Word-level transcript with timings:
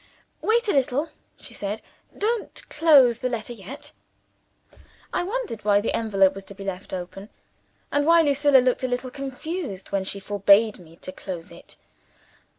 "Wait 0.41 0.67
a 0.67 0.71
little," 0.71 1.09
she 1.39 1.53
said. 1.53 1.79
"Don't 2.17 2.67
close 2.69 3.19
the 3.19 3.29
letter 3.29 3.53
yet." 3.53 3.91
I 5.13 5.21
wondered 5.21 5.63
why 5.63 5.79
the 5.79 5.93
envelope 5.95 6.33
was 6.33 6.43
to 6.45 6.55
be 6.55 6.63
left 6.63 6.91
open, 6.91 7.29
and 7.91 8.07
why 8.07 8.23
Lucilla 8.23 8.57
looked 8.61 8.83
a 8.83 8.87
little 8.87 9.11
confused 9.11 9.91
when 9.91 10.03
she 10.03 10.19
forbade 10.19 10.79
me 10.79 10.95
to 10.95 11.11
close 11.11 11.51
it. 11.51 11.77